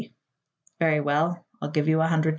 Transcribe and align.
"Very 0.79 0.99
well, 0.99 1.45
I'll 1.61 1.69
give 1.69 1.87
you 1.87 2.01
a 2.01 2.07
hundred 2.07 2.23
dollars." 2.23 2.29